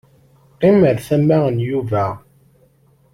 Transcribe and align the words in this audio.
Qqim 0.53 0.79
ar 0.89 0.97
tama 1.07 1.37
n 1.55 1.57
Yuba. 1.69 2.05